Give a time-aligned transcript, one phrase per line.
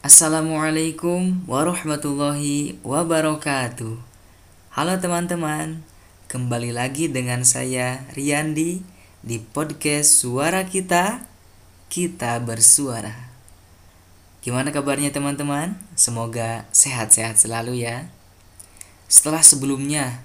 [0.00, 4.00] Assalamualaikum warahmatullahi wabarakatuh.
[4.72, 5.84] Halo teman-teman,
[6.24, 8.80] kembali lagi dengan saya Riyandi
[9.20, 11.28] di podcast Suara Kita,
[11.92, 13.12] Kita Bersuara.
[14.40, 15.76] Gimana kabarnya teman-teman?
[15.92, 18.08] Semoga sehat-sehat selalu ya.
[19.04, 20.24] Setelah sebelumnya,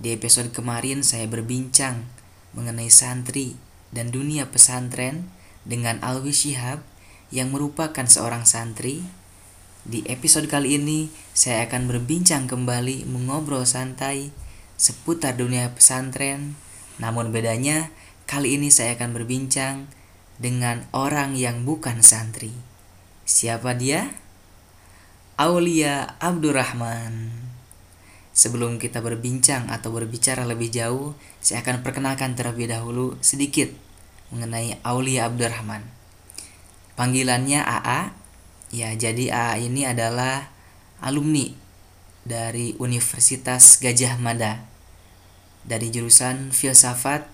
[0.00, 2.08] di episode kemarin saya berbincang
[2.56, 3.60] mengenai santri
[3.92, 5.28] dan dunia pesantren
[5.68, 6.80] dengan Alwi Shihab
[7.32, 9.00] yang merupakan seorang santri,
[9.82, 14.30] di episode kali ini saya akan berbincang kembali mengobrol santai
[14.78, 16.54] seputar dunia pesantren.
[17.00, 17.90] Namun bedanya
[18.28, 19.90] kali ini saya akan berbincang
[20.36, 22.52] dengan orang yang bukan santri.
[23.26, 24.12] Siapa dia?
[25.40, 27.32] Aulia Abdurrahman.
[28.36, 33.72] Sebelum kita berbincang atau berbicara lebih jauh, saya akan perkenalkan terlebih dahulu sedikit
[34.30, 36.01] mengenai Aulia Abdurrahman.
[36.92, 38.12] Panggilannya AA.
[38.72, 40.48] Ya, jadi AA ini adalah
[41.00, 41.52] alumni
[42.24, 44.72] dari Universitas Gajah Mada
[45.62, 47.26] dari jurusan filsafat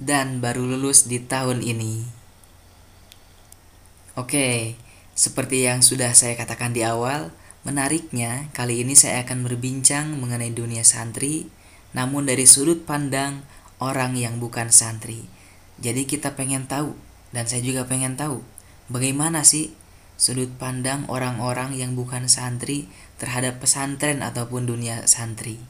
[0.00, 2.06] dan baru lulus di tahun ini.
[4.18, 4.74] Oke,
[5.14, 7.30] seperti yang sudah saya katakan di awal,
[7.62, 11.46] menariknya kali ini saya akan berbincang mengenai dunia santri,
[11.94, 13.46] namun dari sudut pandang
[13.78, 15.28] orang yang bukan santri.
[15.78, 16.98] Jadi kita pengen tahu
[17.30, 18.42] dan saya juga pengen tahu
[18.88, 19.76] Bagaimana sih
[20.16, 22.88] sudut pandang orang-orang yang bukan santri
[23.20, 25.60] terhadap pesantren ataupun dunia santri?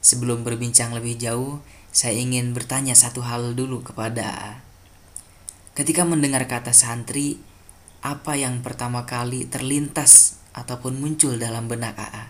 [0.00, 1.60] Sebelum berbincang lebih jauh,
[1.92, 4.60] saya ingin bertanya satu hal dulu kepada
[5.78, 7.38] Ketika mendengar kata santri,
[8.02, 12.24] apa yang pertama kali terlintas ataupun muncul dalam benak AA?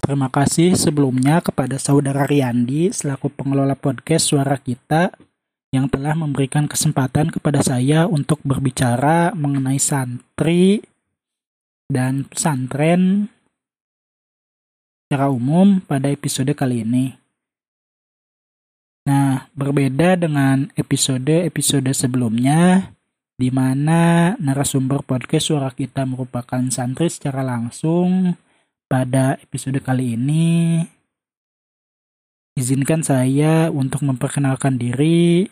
[0.00, 5.12] Terima kasih sebelumnya kepada saudara Riyandi selaku pengelola podcast Suara Kita
[5.70, 10.82] yang telah memberikan kesempatan kepada saya untuk berbicara mengenai santri
[11.86, 13.30] dan pesantren
[15.06, 17.14] secara umum pada episode kali ini.
[19.06, 22.94] Nah, berbeda dengan episode-episode sebelumnya,
[23.34, 28.38] di mana narasumber podcast suara kita merupakan santri secara langsung,
[28.90, 30.82] pada episode kali ini,
[32.58, 35.46] izinkan saya untuk memperkenalkan diri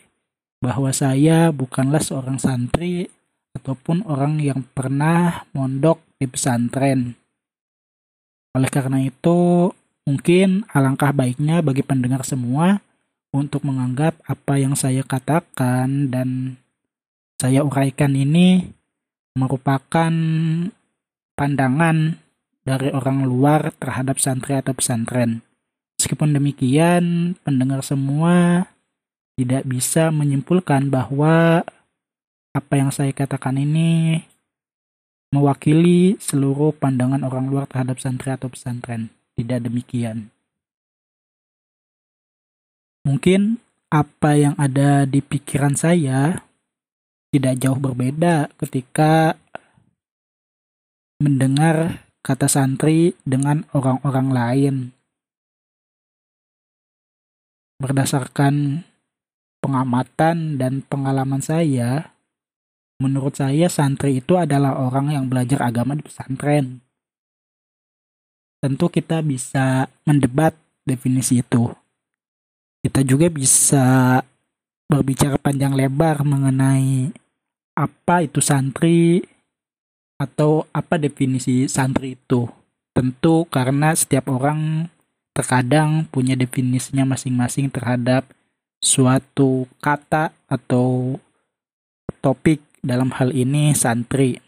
[0.59, 3.07] bahwa saya bukanlah seorang santri
[3.55, 7.15] ataupun orang yang pernah mondok di pesantren.
[8.53, 9.71] Oleh karena itu,
[10.03, 12.83] mungkin alangkah baiknya bagi pendengar semua
[13.31, 16.59] untuk menganggap apa yang saya katakan dan
[17.39, 18.67] saya uraikan ini
[19.37, 20.11] merupakan
[21.39, 22.19] pandangan
[22.67, 25.39] dari orang luar terhadap santri atau pesantren.
[25.95, 28.67] Meskipun demikian, pendengar semua
[29.39, 31.63] tidak bisa menyimpulkan bahwa
[32.51, 34.19] apa yang saya katakan ini
[35.31, 39.07] mewakili seluruh pandangan orang luar terhadap santri atau pesantren.
[39.39, 40.27] Tidak demikian.
[43.07, 46.43] Mungkin apa yang ada di pikiran saya
[47.31, 49.39] tidak jauh berbeda ketika
[51.23, 54.75] mendengar kata santri dengan orang-orang lain.
[57.79, 58.83] Berdasarkan
[59.59, 62.15] pengamatan dan pengalaman saya,
[62.99, 66.83] menurut saya santri itu adalah orang yang belajar agama di pesantren.
[68.59, 70.51] Tentu kita bisa mendebat
[70.83, 71.71] definisi itu.
[72.83, 74.19] Kita juga bisa
[74.89, 77.11] berbicara panjang lebar mengenai
[77.77, 79.23] apa itu santri
[80.19, 82.51] atau apa definisi santri itu.
[82.91, 84.91] Tentu karena setiap orang
[85.31, 88.27] terkadang punya definisinya masing-masing terhadap
[88.79, 91.19] suatu kata atau
[92.23, 94.39] topik dalam hal ini santri.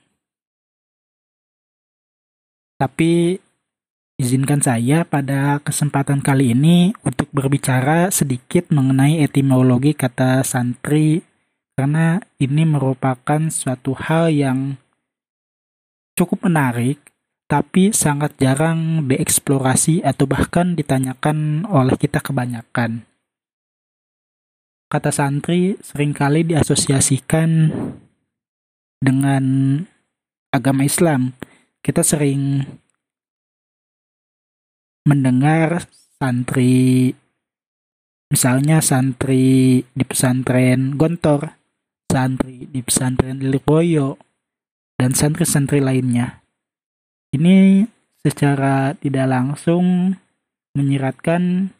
[2.79, 3.37] Tapi
[4.17, 11.21] izinkan saya pada kesempatan kali ini untuk berbicara sedikit mengenai etimologi kata santri
[11.77, 14.81] karena ini merupakan suatu hal yang
[16.17, 16.97] cukup menarik
[17.45, 23.10] tapi sangat jarang dieksplorasi atau bahkan ditanyakan oleh kita kebanyakan.
[24.91, 27.71] Kata santri sering kali diasosiasikan
[28.99, 29.43] dengan
[30.51, 31.31] agama Islam.
[31.79, 32.67] Kita sering
[35.07, 35.87] mendengar
[36.19, 37.15] santri
[38.27, 41.55] misalnya santri di pesantren Gontor,
[42.11, 44.19] santri di pesantren Lirboyo,
[44.99, 46.43] dan santri-santri lainnya.
[47.31, 47.87] Ini
[48.19, 50.19] secara tidak langsung
[50.75, 51.71] menyiratkan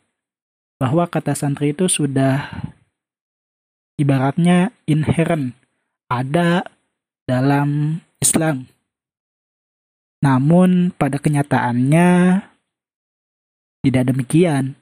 [0.80, 2.71] bahwa kata santri itu sudah
[4.00, 5.56] ibaratnya inherent
[6.12, 6.68] ada
[7.26, 8.68] dalam Islam.
[10.22, 12.10] Namun pada kenyataannya
[13.82, 14.78] tidak demikian.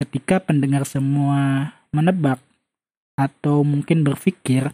[0.00, 2.40] Ketika pendengar semua menebak
[3.14, 4.72] atau mungkin berpikir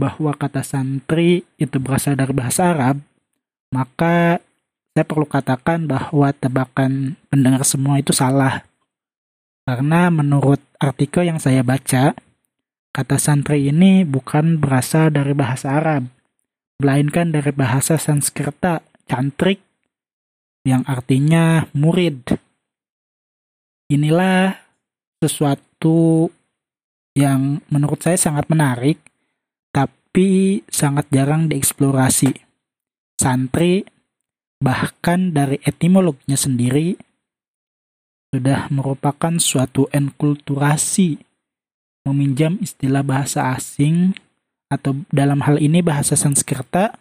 [0.00, 2.98] bahwa kata santri itu berasal dari bahasa Arab,
[3.70, 4.40] maka
[4.96, 8.64] saya perlu katakan bahwa tebakan pendengar semua itu salah.
[9.68, 12.16] Karena menurut artikel yang saya baca,
[12.96, 16.08] kata santri ini bukan berasal dari bahasa Arab,
[16.80, 19.60] melainkan dari bahasa Sanskerta, cantrik,
[20.64, 22.40] yang artinya murid.
[23.92, 24.56] Inilah
[25.20, 26.32] sesuatu
[27.12, 28.96] yang menurut saya sangat menarik,
[29.76, 32.32] tapi sangat jarang dieksplorasi.
[33.20, 33.84] Santri,
[34.56, 36.96] bahkan dari etimologinya sendiri,
[38.32, 41.25] sudah merupakan suatu enkulturasi,
[42.06, 44.14] meminjam istilah bahasa asing
[44.70, 46.94] atau dalam hal ini bahasa Sanskerta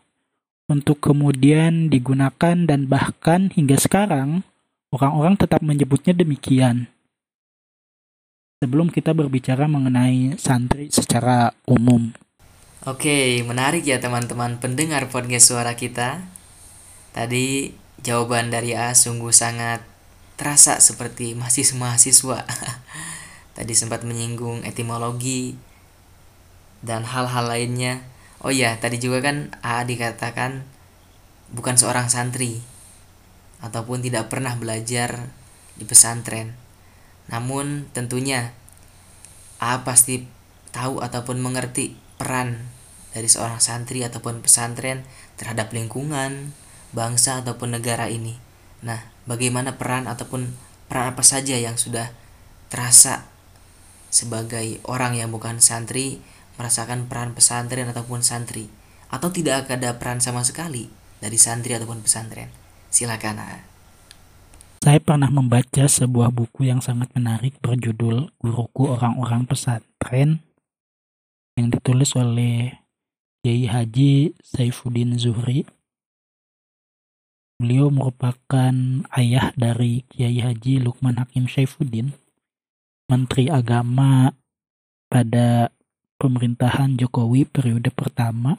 [0.66, 4.42] untuk kemudian digunakan dan bahkan hingga sekarang
[4.96, 6.88] Orang-orang tetap menyebutnya demikian.
[8.63, 12.16] Sebelum kita berbicara mengenai santri secara umum.
[12.88, 16.24] Oke, menarik ya teman-teman pendengar podcast suara kita.
[17.12, 17.75] Tadi
[18.08, 19.84] jawaban dari A sungguh sangat
[20.40, 22.48] terasa seperti masih mahasiswa.
[23.56, 25.56] Tadi sempat menyinggung etimologi
[26.84, 28.04] dan hal-hal lainnya.
[28.44, 30.68] Oh iya, tadi juga kan A dikatakan
[31.56, 32.60] bukan seorang santri,
[33.63, 35.31] ataupun tidak pernah belajar
[35.80, 36.54] di pesantren.
[37.31, 38.52] Namun tentunya
[39.63, 40.28] A pasti
[40.75, 42.68] tahu ataupun mengerti peran
[43.16, 45.08] dari seorang santri ataupun pesantren
[45.40, 46.51] terhadap lingkungan,
[46.92, 48.36] bangsa ataupun negara ini.
[48.84, 50.51] Nah, bagaimana peran ataupun
[50.92, 52.12] peran apa saja yang sudah
[52.68, 53.35] terasa
[54.16, 56.24] sebagai orang yang bukan santri
[56.56, 58.72] merasakan peran pesantren ataupun santri
[59.12, 60.88] atau tidak ada peran sama sekali
[61.20, 62.48] dari santri ataupun pesantren.
[62.88, 63.44] Silakan.
[64.80, 70.46] Saya pernah membaca sebuah buku yang sangat menarik berjudul Guruku Orang-orang Pesantren
[71.60, 72.86] yang ditulis oleh
[73.42, 75.68] Kiai Haji Saifuddin Zuhri.
[77.58, 78.74] Beliau merupakan
[79.16, 82.14] ayah dari Kiai Haji Lukman Hakim Saifuddin,
[83.06, 84.34] Menteri Agama
[85.06, 85.69] pada
[86.18, 88.57] pemerintahan Jokowi periode pertama.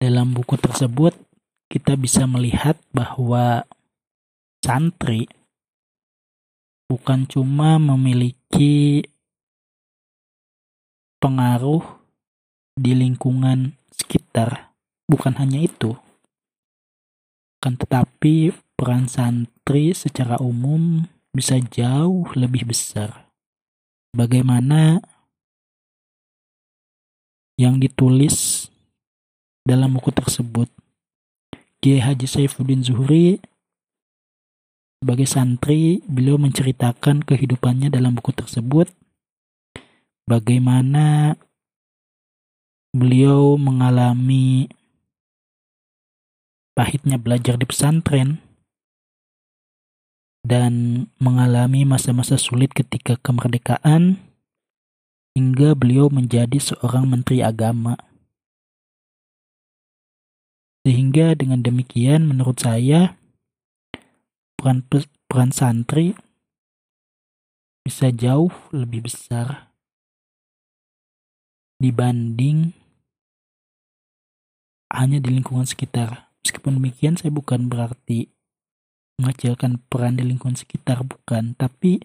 [0.00, 1.12] Dalam buku tersebut,
[1.68, 3.68] kita bisa melihat bahwa
[4.64, 5.28] santri
[6.88, 9.04] bukan cuma memiliki
[11.20, 11.84] pengaruh
[12.80, 14.72] di lingkungan sekitar,
[15.04, 16.00] bukan hanya itu.
[17.60, 23.32] Kan tetapi peran santri secara umum bisa jauh lebih besar.
[24.12, 25.00] Bagaimana
[27.56, 28.68] yang ditulis
[29.64, 30.68] dalam buku tersebut?
[31.82, 33.40] Kiai Haji Saifuddin Zuhri
[35.02, 38.86] sebagai santri, beliau menceritakan kehidupannya dalam buku tersebut.
[40.30, 41.34] Bagaimana
[42.94, 44.70] beliau mengalami
[46.78, 48.38] pahitnya belajar di pesantren
[50.42, 54.18] dan mengalami masa-masa sulit ketika kemerdekaan
[55.38, 57.94] hingga beliau menjadi seorang menteri agama.
[60.82, 63.14] Sehingga dengan demikian menurut saya
[64.58, 64.82] peran
[65.30, 66.18] peran santri
[67.86, 69.70] bisa jauh lebih besar
[71.78, 72.74] dibanding
[74.90, 76.30] hanya di lingkungan sekitar.
[76.42, 78.30] Meskipun demikian saya bukan berarti
[79.20, 82.00] mengecilkan peran di lingkungan sekitar bukan, tapi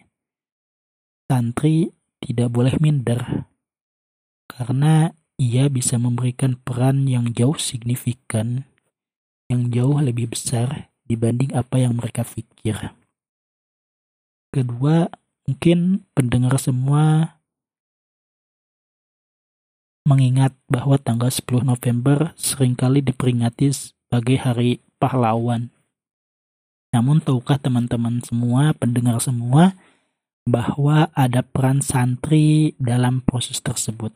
[1.27, 1.91] santri
[2.23, 3.47] tidak boleh minder
[4.47, 8.65] karena ia bisa memberikan peran yang jauh signifikan,
[9.53, 12.91] yang jauh lebih besar dibanding apa yang mereka pikir.
[14.49, 15.05] Kedua,
[15.45, 17.37] mungkin pendengar semua
[20.07, 25.69] mengingat bahwa tanggal 10 November sering kali diperingati sebagai hari pahlawan.
[26.98, 29.77] Namun tahukah teman-teman semua, pendengar semua,
[30.50, 34.10] bahwa ada peran santri dalam proses tersebut?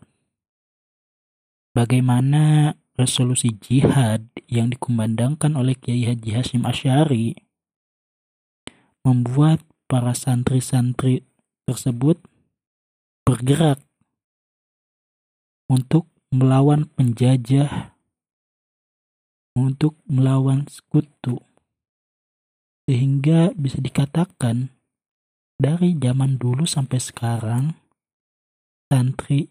[1.72, 7.34] bagaimana resolusi jihad yang dikumandangkan oleh Kiai Haji Hashim Asyari
[9.02, 11.26] membuat para santri-santri
[11.66, 12.20] tersebut
[13.26, 13.80] bergerak
[15.72, 17.96] untuk melawan penjajah,
[19.56, 21.40] untuk melawan sekutu.
[22.90, 24.74] Sehingga bisa dikatakan
[25.62, 27.78] dari zaman dulu sampai sekarang,
[28.90, 29.48] santri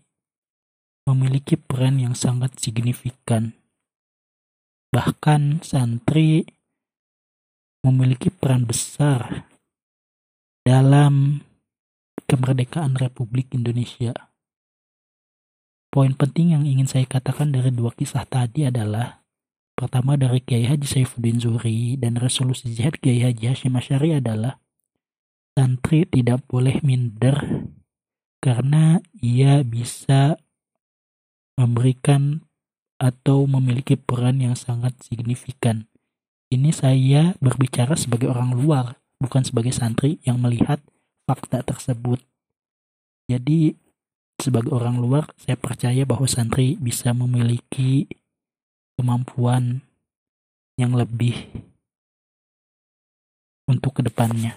[1.07, 3.55] memiliki peran yang sangat signifikan.
[4.91, 6.45] Bahkan santri
[7.87, 9.47] memiliki peran besar
[10.67, 11.41] dalam
[12.29, 14.13] kemerdekaan Republik Indonesia.
[15.91, 19.20] Poin penting yang ingin saya katakan dari dua kisah tadi adalah
[19.81, 24.61] pertama dari Kiai Haji Saifuddin Zuhri dan resolusi jihad Kiai Haji Hashim Asyari adalah
[25.57, 27.65] santri tidak boleh minder
[28.45, 30.37] karena ia bisa
[31.57, 32.45] memberikan
[33.01, 35.89] atau memiliki peran yang sangat signifikan.
[36.53, 40.85] Ini saya berbicara sebagai orang luar, bukan sebagai santri yang melihat
[41.25, 42.21] fakta tersebut.
[43.33, 43.73] Jadi
[44.37, 48.20] sebagai orang luar saya percaya bahwa santri bisa memiliki
[49.00, 49.80] kemampuan
[50.76, 51.33] yang lebih
[53.64, 54.52] untuk ke depannya.